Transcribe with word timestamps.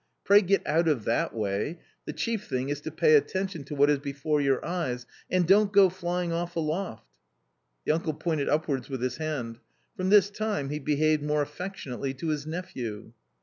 Pray 0.23 0.41
get 0.41 0.65
out 0.65 0.87
of 0.87 1.05
that 1.05 1.31
way; 1.31 1.77
the 2.05 2.11
chief 2.13 2.47
thing 2.49 2.69
is 2.69 2.81
to 2.81 2.89
pay 2.89 3.13
attention 3.13 3.63
to 3.65 3.75
what 3.75 3.87
is 3.87 3.99
before 3.99 4.41
your 4.41 4.65
eyes, 4.65 5.05
and 5.29 5.47
don't 5.47 5.71
go 5.71 5.89
flying 5.89 6.33
off 6.33 6.55
aloft." 6.55 7.07
The 7.85 7.91
uncle 7.91 8.15
pointed 8.15 8.49
upwards 8.49 8.89
with 8.89 9.03
his 9.03 9.17
hand. 9.17 9.59
From 9.95 10.09
this 10.09 10.31
time 10.31 10.69
he 10.71 10.79
behaved 10.79 11.21
more 11.21 11.43
affectionately 11.43 12.15
to 12.15 12.29
his 12.29 12.47
nephew. 12.47 13.11